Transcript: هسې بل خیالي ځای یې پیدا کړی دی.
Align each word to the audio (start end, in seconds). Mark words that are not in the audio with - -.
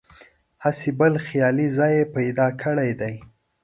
هسې 0.63 0.89
بل 0.99 1.13
خیالي 1.27 1.67
ځای 1.77 1.93
یې 1.99 2.11
پیدا 2.15 2.47
کړی 2.61 2.91
دی. 3.01 3.15